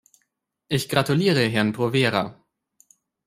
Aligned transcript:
Ich 0.67 0.89
gratuliere 0.89 1.47
Herrn 1.47 1.73
Provera. 1.73 2.43